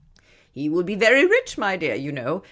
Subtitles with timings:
[0.51, 2.39] "He will be very rich, my dear, you know.